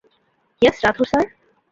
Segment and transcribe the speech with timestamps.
[0.61, 1.25] Yes Rathore sir?